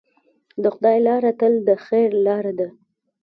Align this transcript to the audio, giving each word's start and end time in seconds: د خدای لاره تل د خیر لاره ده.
د 0.61 0.63
خدای 0.75 0.97
لاره 1.07 1.31
تل 1.39 1.53
د 1.67 1.69
خیر 1.85 2.09
لاره 2.25 2.53
ده. 2.59 2.67